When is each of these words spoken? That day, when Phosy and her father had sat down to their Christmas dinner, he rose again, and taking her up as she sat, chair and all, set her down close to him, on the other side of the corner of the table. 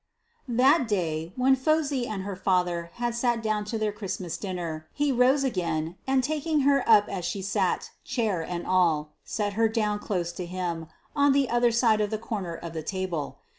That 0.47 0.87
day, 0.87 1.31
when 1.35 1.55
Phosy 1.55 2.07
and 2.07 2.23
her 2.23 2.35
father 2.35 2.89
had 2.95 3.13
sat 3.13 3.43
down 3.43 3.65
to 3.65 3.77
their 3.77 3.91
Christmas 3.91 4.35
dinner, 4.35 4.87
he 4.93 5.11
rose 5.11 5.43
again, 5.43 5.95
and 6.07 6.23
taking 6.23 6.61
her 6.61 6.83
up 6.89 7.07
as 7.07 7.23
she 7.23 7.43
sat, 7.43 7.91
chair 8.03 8.41
and 8.41 8.65
all, 8.65 9.11
set 9.23 9.53
her 9.53 9.69
down 9.69 9.99
close 9.99 10.31
to 10.31 10.47
him, 10.47 10.87
on 11.15 11.33
the 11.33 11.51
other 11.51 11.71
side 11.71 12.01
of 12.01 12.09
the 12.09 12.17
corner 12.17 12.55
of 12.55 12.73
the 12.73 12.81
table. 12.81 13.41